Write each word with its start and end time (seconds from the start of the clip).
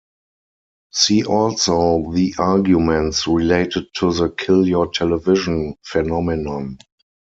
See 0.91 1.23
also 1.25 2.11
the 2.11 2.33
arguments 2.39 3.27
related 3.27 3.85
to 3.97 4.11
the 4.11 4.29
"Kill 4.31 4.67
your 4.67 4.89
television" 4.91 5.75
phenomenon. 5.85 6.79